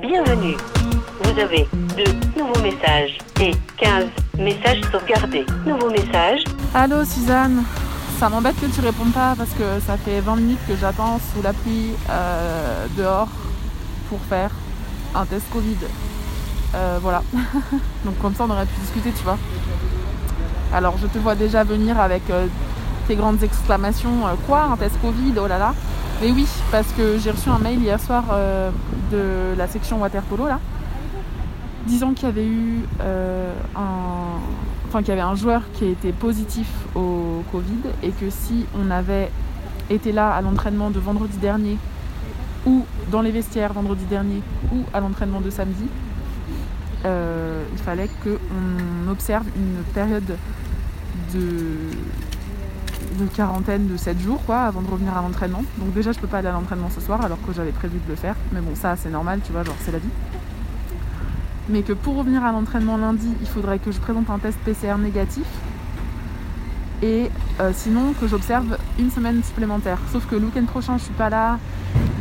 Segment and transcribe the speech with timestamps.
[0.00, 0.54] Bienvenue.
[1.22, 1.66] Vous avez
[1.96, 4.04] deux nouveaux messages et 15
[4.36, 5.46] messages sauvegardés.
[5.64, 6.44] Nouveau message.
[6.74, 7.64] Allô Suzanne,
[8.18, 11.42] ça m'embête que tu répondes pas parce que ça fait 20 minutes que j'attends sous
[11.42, 13.28] la pluie euh, dehors
[14.10, 14.50] pour faire
[15.14, 15.78] un test Covid.
[16.74, 17.22] Euh, voilà.
[18.04, 19.38] Donc comme ça on aurait pu discuter, tu vois.
[20.74, 22.48] Alors je te vois déjà venir avec euh,
[23.08, 24.24] tes grandes exclamations.
[24.46, 25.32] quoi Un test Covid?
[25.40, 25.74] Oh là là.
[26.22, 28.70] Mais oui, parce que j'ai reçu un mail hier soir euh,
[29.12, 30.60] de la section water polo là,
[31.86, 34.40] disant qu'il y avait eu euh, un,
[34.88, 38.90] enfin qu'il y avait un joueur qui était positif au Covid et que si on
[38.90, 39.30] avait
[39.90, 41.76] été là à l'entraînement de vendredi dernier
[42.64, 44.40] ou dans les vestiaires vendredi dernier
[44.72, 45.86] ou à l'entraînement de samedi,
[47.04, 50.38] euh, il fallait qu'on observe une période
[51.34, 51.40] de,
[53.18, 55.62] de quarantaine de 7 jours quoi avant de revenir à l'entraînement.
[55.78, 58.10] Donc déjà je peux pas aller à l'entraînement ce soir alors que j'avais prévu de
[58.10, 58.34] le faire.
[58.52, 60.08] Mais bon ça c'est normal, tu vois, genre c'est la vie.
[61.68, 64.98] Mais que pour revenir à l'entraînement lundi, il faudrait que je présente un test PCR
[64.98, 65.46] négatif.
[67.02, 67.30] Et
[67.60, 69.98] euh, sinon que j'observe une semaine supplémentaire.
[70.12, 71.58] Sauf que le week-end prochain je suis pas là.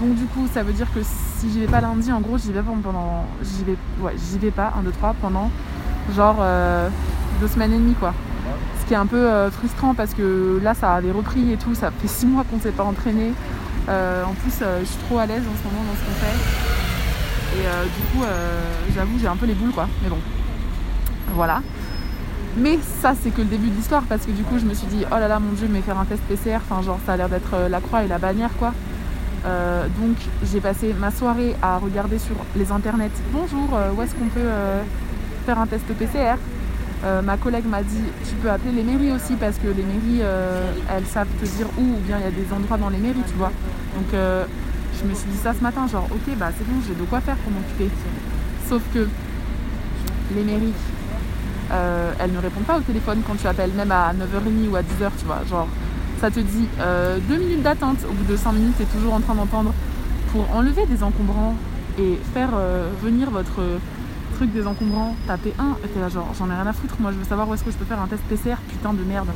[0.00, 2.52] Donc du coup ça veut dire que si j'y vais pas lundi, en gros j'y
[2.52, 3.24] vais pas pendant.
[3.42, 3.76] J'y vais.
[4.00, 5.50] Ouais, j'y vais pas, 1, 2, 3, pendant
[6.14, 6.88] genre euh,
[7.40, 8.14] deux semaines et demie quoi.
[8.90, 12.08] Qui un peu euh, frustrant parce que là ça avait repris et tout, ça fait
[12.08, 13.32] six mois qu'on s'est pas entraîné.
[13.88, 16.18] Euh, en plus euh, je suis trop à l'aise en ce moment dans ce qu'on
[16.18, 17.60] fait.
[17.60, 18.26] Et du coup
[18.92, 19.86] j'avoue j'ai un peu les boules quoi.
[20.02, 20.18] Mais bon.
[21.36, 21.62] Voilà.
[22.56, 24.88] Mais ça c'est que le début de l'histoire parce que du coup je me suis
[24.88, 27.16] dit oh là là mon dieu mais faire un test PCR, enfin genre ça a
[27.16, 28.72] l'air d'être la croix et la bannière quoi.
[30.00, 30.16] Donc
[30.50, 33.12] j'ai passé ma soirée à regarder sur les internets.
[33.32, 34.50] Bonjour, où est-ce qu'on peut
[35.46, 36.34] faire un test PCR
[37.02, 40.20] Euh, Ma collègue m'a dit tu peux appeler les mairies aussi parce que les mairies
[40.20, 42.98] euh, elles savent te dire où ou bien il y a des endroits dans les
[42.98, 43.52] mairies tu vois.
[43.96, 44.44] Donc euh,
[44.98, 47.22] je me suis dit ça ce matin genre ok bah c'est bon j'ai de quoi
[47.22, 47.88] faire pour m'occuper.
[48.68, 49.08] Sauf que
[50.34, 50.74] les mairies
[52.18, 55.08] elles ne répondent pas au téléphone quand tu appelles, même à 9h30 ou à 10h,
[55.18, 55.38] tu vois.
[55.48, 55.68] Genre,
[56.20, 56.66] ça te dit
[57.28, 57.98] 2 minutes d'attente.
[58.08, 59.72] Au bout de 5 minutes, tu es toujours en train d'entendre
[60.32, 61.54] pour enlever des encombrants
[61.96, 62.50] et faire
[63.04, 63.60] venir votre
[64.40, 65.76] truc des encombrants, taper 1.
[65.84, 66.94] Et t'es là, genre, j'en ai rien à foutre.
[66.98, 69.04] Moi, je veux savoir où est-ce que je peux faire un test PCR, putain de
[69.04, 69.28] merde.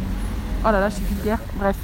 [0.63, 1.39] Oh là là, je suis vulgaire.
[1.59, 1.77] Bref.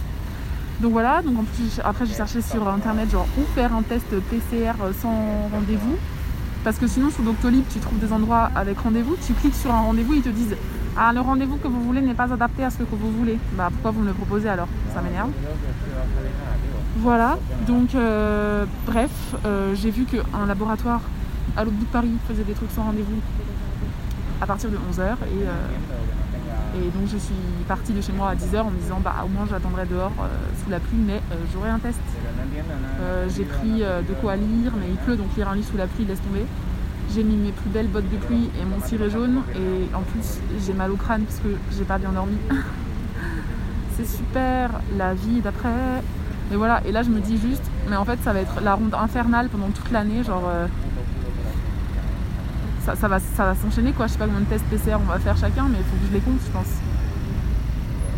[0.81, 4.09] Donc voilà, donc en plus, après j'ai cherché sur internet genre où faire un test
[4.30, 4.72] PCR
[5.03, 5.97] sans rendez-vous.
[6.64, 9.80] Parce que sinon sur Doctolib tu trouves des endroits avec rendez-vous, tu cliques sur un
[9.80, 10.56] rendez-vous, ils te disent
[10.97, 13.38] Ah le rendez-vous que vous voulez n'est pas adapté à ce que vous voulez.
[13.59, 14.69] Bah pourquoi vous me le proposez alors?
[14.94, 15.28] Ça m'énerve.
[16.97, 19.10] Voilà, donc euh, bref,
[19.44, 21.03] euh, j'ai vu qu'un laboratoire
[21.56, 23.20] à l'autre bout de Paris faisait des trucs sans rendez-vous
[24.40, 27.34] à partir de 11h et, euh, et donc je suis
[27.68, 30.28] partie de chez moi à 10h en me disant bah au moins j'attendrai dehors euh,
[30.62, 32.00] sous la pluie mais euh, j'aurai un test.
[33.36, 36.04] J'ai pris de quoi lire mais il pleut donc lire un livre sous la pluie
[36.04, 36.44] laisse tomber.
[37.12, 40.38] J'ai mis mes plus belles bottes de pluie et mon ciré jaune et en plus
[40.64, 42.36] j'ai mal au crâne parce que j'ai pas bien dormi.
[43.96, 46.02] C'est super la vie d'après.
[46.52, 48.74] Et voilà, et là je me dis juste, mais en fait ça va être la
[48.74, 50.50] ronde infernale pendant toute l'année, genre
[52.84, 54.06] ça, va, ça va s'enchaîner quoi.
[54.06, 56.08] Je sais pas combien de tests PCR on va faire chacun, mais il faut que
[56.08, 56.74] je les compte, je pense.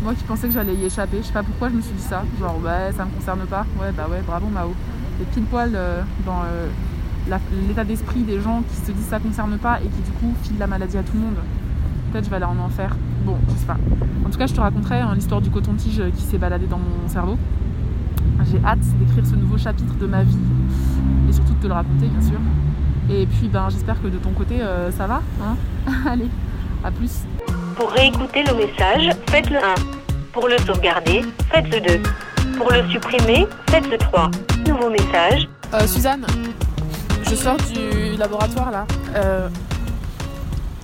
[0.03, 2.01] Moi qui pensais que j'allais y échapper, je sais pas pourquoi je me suis dit
[2.01, 2.23] ça.
[2.39, 3.65] Genre ouais, ça me concerne pas.
[3.79, 4.73] Ouais, bah ouais, bravo Mao.
[5.19, 7.37] T'es pile poil euh, dans euh,
[7.67, 10.59] l'état d'esprit des gens qui se disent ça concerne pas et qui du coup filent
[10.59, 11.35] la maladie à tout le monde.
[12.11, 12.95] Peut-être je vais aller en enfer.
[13.25, 13.77] Bon, je sais pas.
[14.25, 17.07] En tout cas, je te raconterai hein, l'histoire du coton-tige qui s'est baladé dans mon
[17.07, 17.37] cerveau.
[18.51, 20.37] J'ai hâte d'écrire ce nouveau chapitre de ma vie
[21.29, 22.39] et surtout de te le raconter, bien sûr.
[23.09, 25.21] Et puis, ben, j'espère que de ton côté, euh, ça va.
[25.41, 25.55] Hein
[26.07, 26.29] Allez,
[26.83, 27.21] à plus.
[27.75, 29.61] Pour réécouter le message, faites le 1.
[30.31, 31.21] Pour le sauvegarder,
[31.51, 32.03] faites le 2.
[32.57, 34.31] Pour le supprimer, faites le 3.
[34.67, 35.47] Nouveau message.
[35.73, 36.25] Euh, Suzanne,
[37.23, 38.85] je sors du laboratoire là.
[39.15, 39.49] Euh,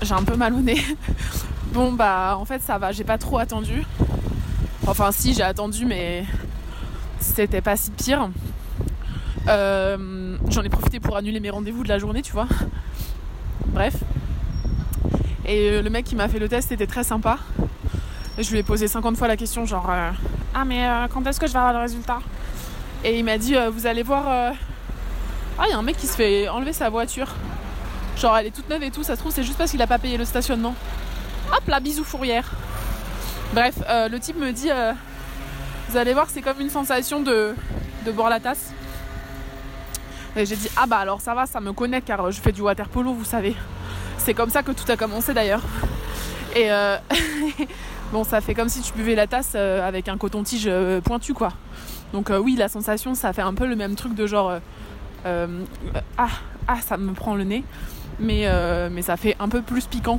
[0.02, 0.82] j'ai un peu mal au nez.
[1.74, 3.86] Bon bah en fait ça va, j'ai pas trop attendu.
[4.88, 6.26] Enfin si j'ai attendu mais
[7.20, 8.30] c'était pas si pire.
[9.50, 12.48] Euh, J'en ai profité pour annuler mes rendez-vous de la journée, tu vois.
[13.68, 13.96] Bref.
[15.46, 17.40] Et euh, le mec qui m'a fait le test était très sympa.
[18.38, 20.12] Je lui ai posé 50 fois la question genre euh,
[20.54, 22.20] Ah mais quand est-ce que je vais avoir le résultat?
[23.04, 24.26] Et il m'a dit Vous allez voir...
[24.28, 27.28] ah, il y a un mec qui se fait enlever sa voiture.
[28.18, 29.88] Genre, elle est toute neuve et tout, ça se trouve, c'est juste parce qu'il a
[29.88, 30.76] pas payé le stationnement.
[31.52, 32.50] Hop là, bisous fourrière.
[33.54, 34.70] Bref, le type me dit
[35.90, 37.56] Vous allez voir, c'est comme une sensation de
[38.14, 38.74] boire la tasse.
[40.36, 42.62] Et j'ai dit Ah bah alors ça va, ça me connaît car je fais du
[42.62, 43.56] water polo, vous savez.
[44.18, 45.62] C'est comme ça que tout a commencé d'ailleurs.
[46.56, 46.98] Et euh,
[48.12, 51.34] bon, ça fait comme si tu buvais la tasse euh, avec un coton-tige euh, pointu
[51.34, 51.50] quoi.
[52.14, 54.50] Donc euh, oui, la sensation, ça fait un peu le même truc de genre.
[54.50, 54.60] euh,
[55.26, 55.64] euh,
[56.18, 56.30] ah,
[56.68, 57.64] ah ça me prend le nez,
[58.20, 60.18] mais, euh, mais ça fait un peu plus piquant.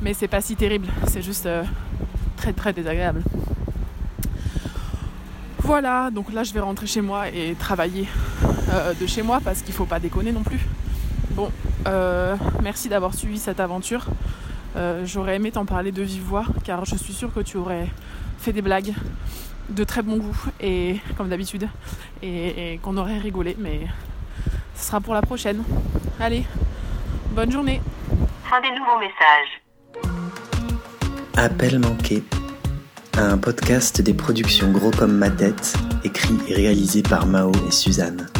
[0.00, 1.62] Mais c'est pas si terrible, c'est juste euh,
[2.36, 3.22] très très désagréable.
[5.64, 8.08] Voilà, donc là je vais rentrer chez moi et travailler
[8.70, 10.60] euh, de chez moi parce qu'il faut pas déconner non plus.
[11.30, 11.50] Bon,
[12.62, 14.06] merci d'avoir suivi cette aventure.
[15.04, 17.88] J'aurais aimé t'en parler de vive voix car je suis sûre que tu aurais
[18.38, 18.92] fait des blagues
[19.70, 21.68] de très bon goût et comme d'habitude
[22.22, 23.86] et, et qu'on aurait rigolé mais
[24.74, 25.62] ce sera pour la prochaine.
[26.20, 26.44] Allez,
[27.30, 27.80] bonne journée.
[28.44, 29.62] Fin des nouveaux messages.
[31.36, 32.22] Appel manqué.
[33.18, 38.31] Un podcast des productions Gros comme ma tête, écrit et réalisé par Mao et Suzanne.